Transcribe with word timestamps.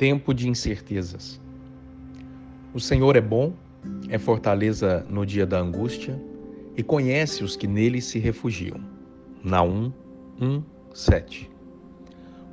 Tempo 0.00 0.32
de 0.32 0.48
incertezas. 0.48 1.38
O 2.72 2.80
Senhor 2.80 3.16
é 3.16 3.20
bom, 3.20 3.52
é 4.08 4.16
fortaleza 4.16 5.04
no 5.10 5.26
dia 5.26 5.44
da 5.44 5.60
angústia 5.60 6.18
e 6.74 6.82
conhece 6.82 7.44
os 7.44 7.54
que 7.54 7.66
nele 7.66 8.00
se 8.00 8.18
refugiam. 8.18 8.80
Naum 9.44 9.92
1, 10.40 10.62
7. 10.94 11.50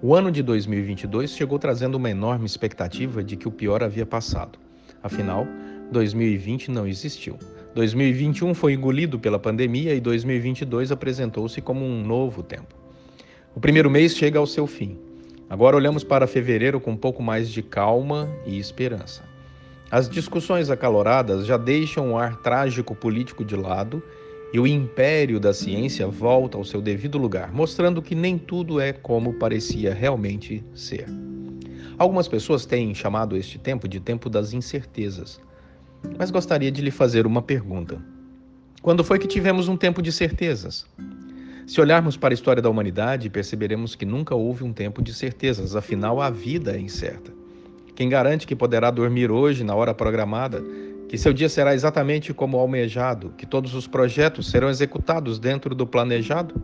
O 0.02 0.14
ano 0.14 0.30
de 0.30 0.44
2022 0.44 1.32
chegou 1.32 1.58
trazendo 1.58 1.96
uma 1.96 2.10
enorme 2.10 2.46
expectativa 2.46 3.24
de 3.24 3.38
que 3.38 3.48
o 3.48 3.52
pior 3.52 3.82
havia 3.82 4.06
passado. 4.06 4.60
Afinal, 5.02 5.48
2020 5.90 6.70
não 6.70 6.86
existiu. 6.86 7.38
2021 7.76 8.54
foi 8.56 8.74
engolido 8.74 9.18
pela 9.18 9.40
pandemia 9.40 9.96
e 9.96 10.02
2022 10.02 10.92
apresentou-se 10.92 11.62
como 11.62 11.86
um 11.86 12.04
novo 12.04 12.44
tempo. 12.44 12.76
O 13.56 13.60
primeiro 13.62 13.90
mês 13.90 14.18
chega 14.18 14.38
ao 14.38 14.46
seu 14.46 14.68
fim. 14.68 15.07
Agora 15.50 15.78
olhamos 15.78 16.04
para 16.04 16.28
fevereiro 16.28 16.80
com 16.80 16.92
um 16.92 16.98
pouco 16.98 17.24
mais 17.24 17.50
de 17.50 17.62
calma 17.62 18.30
e 18.46 18.60
esperança. 18.60 19.24
As 19.90 20.10
discussões 20.10 20.70
acaloradas 20.70 21.46
já 21.46 21.56
deixam 21.56 22.12
o 22.12 22.18
ar 22.18 22.36
trágico 22.38 22.94
político 22.94 23.46
de 23.46 23.56
lado 23.56 24.04
e 24.52 24.60
o 24.60 24.68
império 24.68 25.40
da 25.40 25.54
ciência 25.54 26.06
volta 26.08 26.58
ao 26.58 26.66
seu 26.66 26.82
devido 26.82 27.18
lugar, 27.18 27.54
mostrando 27.54 28.02
que 28.02 28.14
nem 28.14 28.38
tudo 28.38 28.80
é 28.82 28.92
como 28.92 29.34
parecia 29.34 29.94
realmente 29.94 30.64
ser. 30.74 31.06
Algumas 31.98 32.28
pessoas 32.28 32.66
têm 32.66 32.94
chamado 32.94 33.38
este 33.38 33.58
tempo 33.58 33.88
de 33.88 34.00
tempo 34.00 34.30
das 34.30 34.52
incertezas. 34.54 35.40
Mas 36.18 36.30
gostaria 36.30 36.72
de 36.72 36.82
lhe 36.82 36.92
fazer 36.92 37.26
uma 37.26 37.42
pergunta. 37.42 38.02
Quando 38.82 39.04
foi 39.04 39.18
que 39.18 39.28
tivemos 39.28 39.68
um 39.68 39.78
tempo 39.78 40.02
de 40.02 40.12
certezas? 40.12 40.86
Se 41.68 41.82
olharmos 41.82 42.16
para 42.16 42.34
a 42.34 42.34
história 42.34 42.62
da 42.62 42.70
humanidade, 42.70 43.30
perceberemos 43.30 43.94
que 43.94 44.06
nunca 44.06 44.34
houve 44.34 44.64
um 44.64 44.72
tempo 44.72 45.02
de 45.02 45.14
certezas, 45.14 45.76
afinal, 45.76 46.22
a 46.22 46.30
vida 46.30 46.74
é 46.74 46.80
incerta. 46.80 47.34
Quem 47.94 48.08
garante 48.08 48.48
que 48.48 48.56
poderá 48.56 48.90
dormir 48.90 49.30
hoje 49.30 49.66
na 49.66 49.76
hora 49.76 49.94
programada, 49.94 50.64
que 51.10 51.18
seu 51.18 51.34
dia 51.34 51.50
será 51.50 51.76
exatamente 51.76 52.34
como 52.34 52.58
almejado, 52.58 53.34
que 53.38 53.46
todos 53.46 53.74
os 53.74 53.86
projetos 53.86 54.50
serão 54.50 54.70
executados 54.70 55.40
dentro 55.40 55.76
do 55.76 55.86
planejado? 55.86 56.56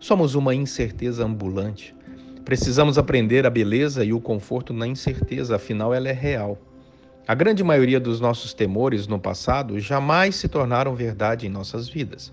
Somos 0.00 0.34
uma 0.34 0.54
incerteza 0.54 1.22
ambulante. 1.22 1.94
Precisamos 2.46 2.96
aprender 2.96 3.44
a 3.44 3.50
beleza 3.50 4.06
e 4.06 4.14
o 4.14 4.20
conforto 4.22 4.72
na 4.72 4.86
incerteza, 4.86 5.56
afinal, 5.56 5.92
ela 5.92 6.08
é 6.08 6.12
real. 6.12 6.58
A 7.28 7.34
grande 7.34 7.62
maioria 7.62 8.00
dos 8.00 8.22
nossos 8.22 8.54
temores 8.54 9.06
no 9.06 9.18
passado 9.18 9.78
jamais 9.78 10.34
se 10.34 10.48
tornaram 10.48 10.94
verdade 10.94 11.46
em 11.46 11.50
nossas 11.50 11.90
vidas. 11.90 12.32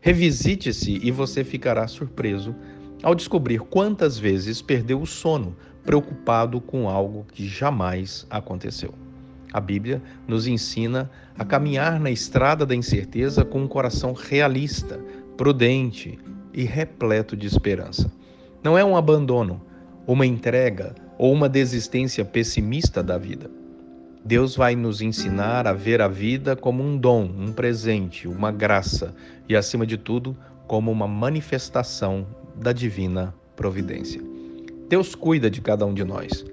Revisite-se 0.00 0.98
e 1.02 1.10
você 1.10 1.44
ficará 1.44 1.86
surpreso 1.86 2.54
ao 3.02 3.14
descobrir 3.14 3.60
quantas 3.60 4.18
vezes 4.18 4.62
perdeu 4.62 5.00
o 5.00 5.06
sono 5.06 5.54
preocupado 5.84 6.60
com 6.60 6.88
algo 6.88 7.26
que 7.32 7.46
jamais 7.46 8.26
aconteceu. 8.30 8.94
A 9.52 9.60
Bíblia 9.60 10.00
nos 10.26 10.46
ensina 10.46 11.10
a 11.36 11.44
caminhar 11.44 11.98
na 12.00 12.10
estrada 12.10 12.64
da 12.64 12.74
incerteza 12.74 13.44
com 13.44 13.60
um 13.62 13.68
coração 13.68 14.12
realista, 14.12 14.98
prudente 15.36 16.18
e 16.54 16.64
repleto 16.64 17.36
de 17.36 17.46
esperança. 17.46 18.10
Não 18.62 18.78
é 18.78 18.84
um 18.84 18.96
abandono, 18.96 19.60
uma 20.06 20.24
entrega 20.24 20.94
ou 21.18 21.32
uma 21.32 21.48
desistência 21.48 22.24
pessimista 22.24 23.02
da 23.02 23.18
vida. 23.18 23.50
Deus 24.24 24.54
vai 24.54 24.76
nos 24.76 25.00
ensinar 25.00 25.66
a 25.66 25.72
ver 25.72 26.02
a 26.02 26.08
vida 26.08 26.54
como 26.54 26.82
um 26.82 26.96
dom, 26.96 27.24
um 27.24 27.52
presente, 27.52 28.28
uma 28.28 28.52
graça 28.52 29.14
e, 29.48 29.56
acima 29.56 29.86
de 29.86 29.96
tudo, 29.96 30.36
como 30.66 30.92
uma 30.92 31.08
manifestação 31.08 32.26
da 32.54 32.72
divina 32.72 33.34
providência. 33.56 34.20
Deus 34.88 35.14
cuida 35.14 35.50
de 35.50 35.60
cada 35.60 35.86
um 35.86 35.94
de 35.94 36.04
nós. 36.04 36.44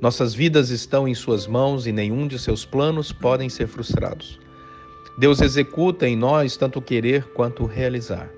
Nossas 0.00 0.34
vidas 0.34 0.68
estão 0.70 1.08
em 1.08 1.14
Suas 1.14 1.46
mãos 1.46 1.86
e 1.86 1.92
nenhum 1.92 2.28
de 2.28 2.38
seus 2.38 2.64
planos 2.64 3.10
podem 3.10 3.48
ser 3.48 3.66
frustrados. 3.66 4.38
Deus 5.16 5.40
executa 5.40 6.06
em 6.06 6.16
nós 6.16 6.56
tanto 6.56 6.82
querer 6.82 7.24
quanto 7.32 7.64
realizar. 7.64 8.28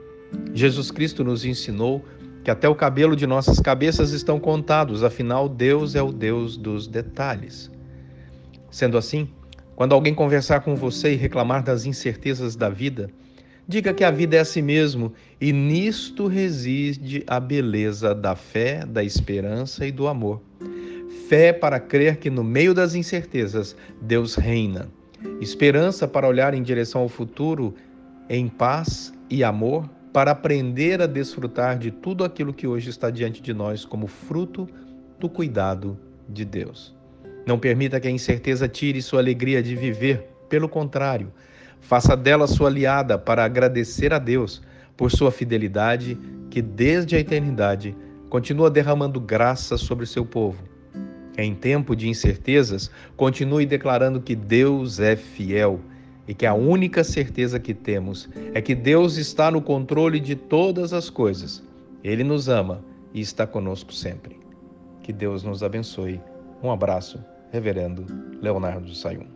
Jesus 0.54 0.90
Cristo 0.90 1.24
nos 1.24 1.44
ensinou 1.44 2.04
que 2.44 2.50
até 2.50 2.68
o 2.68 2.74
cabelo 2.74 3.16
de 3.16 3.26
nossas 3.26 3.58
cabeças 3.58 4.12
estão 4.12 4.38
contados, 4.38 5.02
afinal, 5.02 5.48
Deus 5.48 5.96
é 5.96 6.02
o 6.02 6.12
Deus 6.12 6.56
dos 6.56 6.86
detalhes. 6.86 7.70
Sendo 8.76 8.98
assim, 8.98 9.26
quando 9.74 9.94
alguém 9.94 10.12
conversar 10.12 10.60
com 10.60 10.76
você 10.76 11.14
e 11.14 11.16
reclamar 11.16 11.62
das 11.62 11.86
incertezas 11.86 12.54
da 12.56 12.68
vida, 12.68 13.08
diga 13.66 13.94
que 13.94 14.04
a 14.04 14.10
vida 14.10 14.36
é 14.36 14.40
assim 14.40 14.60
mesmo 14.60 15.14
e 15.40 15.50
nisto 15.50 16.26
reside 16.26 17.24
a 17.26 17.40
beleza 17.40 18.14
da 18.14 18.36
fé, 18.36 18.84
da 18.84 19.02
esperança 19.02 19.86
e 19.86 19.90
do 19.90 20.06
amor. 20.06 20.42
Fé 21.26 21.54
para 21.54 21.80
crer 21.80 22.18
que 22.18 22.28
no 22.28 22.44
meio 22.44 22.74
das 22.74 22.94
incertezas 22.94 23.74
Deus 23.98 24.34
reina. 24.34 24.88
Esperança 25.40 26.06
para 26.06 26.28
olhar 26.28 26.52
em 26.52 26.62
direção 26.62 27.00
ao 27.00 27.08
futuro 27.08 27.74
em 28.28 28.46
paz 28.46 29.10
e 29.30 29.42
amor, 29.42 29.88
para 30.12 30.32
aprender 30.32 31.00
a 31.00 31.06
desfrutar 31.06 31.78
de 31.78 31.90
tudo 31.90 32.24
aquilo 32.24 32.52
que 32.52 32.66
hoje 32.66 32.90
está 32.90 33.08
diante 33.08 33.40
de 33.40 33.54
nós 33.54 33.86
como 33.86 34.06
fruto 34.06 34.68
do 35.18 35.30
cuidado 35.30 35.98
de 36.28 36.44
Deus. 36.44 36.95
Não 37.46 37.60
permita 37.60 38.00
que 38.00 38.08
a 38.08 38.10
incerteza 38.10 38.66
tire 38.66 39.00
sua 39.00 39.20
alegria 39.20 39.62
de 39.62 39.76
viver. 39.76 40.28
Pelo 40.48 40.68
contrário, 40.68 41.32
faça 41.80 42.16
dela 42.16 42.48
sua 42.48 42.68
aliada 42.68 43.16
para 43.16 43.44
agradecer 43.44 44.12
a 44.12 44.18
Deus 44.18 44.60
por 44.96 45.12
sua 45.12 45.30
fidelidade, 45.30 46.18
que 46.50 46.60
desde 46.60 47.14
a 47.14 47.20
eternidade 47.20 47.96
continua 48.28 48.68
derramando 48.68 49.20
graça 49.20 49.76
sobre 49.76 50.06
seu 50.06 50.26
povo. 50.26 50.60
Em 51.38 51.54
tempo 51.54 51.94
de 51.94 52.08
incertezas, 52.08 52.90
continue 53.16 53.64
declarando 53.64 54.20
que 54.20 54.34
Deus 54.34 54.98
é 54.98 55.14
fiel 55.14 55.80
e 56.26 56.34
que 56.34 56.46
a 56.46 56.54
única 56.54 57.04
certeza 57.04 57.60
que 57.60 57.74
temos 57.74 58.28
é 58.54 58.60
que 58.60 58.74
Deus 58.74 59.18
está 59.18 59.52
no 59.52 59.62
controle 59.62 60.18
de 60.18 60.34
todas 60.34 60.92
as 60.92 61.08
coisas. 61.08 61.62
Ele 62.02 62.24
nos 62.24 62.48
ama 62.48 62.82
e 63.14 63.20
está 63.20 63.46
conosco 63.46 63.92
sempre. 63.92 64.36
Que 65.04 65.12
Deus 65.12 65.44
nos 65.44 65.62
abençoe. 65.62 66.20
Um 66.60 66.72
abraço 66.72 67.20
Reverendo 67.52 68.04
Leonardo 68.40 68.92
Sayum. 68.94 69.35